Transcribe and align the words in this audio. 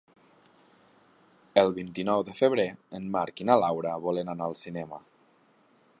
El 1.63 1.69
vint-i-nou 1.75 2.25
de 2.29 2.35
febrer 2.39 2.67
en 3.01 3.07
Marc 3.17 3.45
i 3.45 3.49
na 3.51 3.61
Laura 3.65 3.95
volen 4.07 4.35
anar 4.35 4.49
al 4.51 4.59
cinema. 4.65 5.03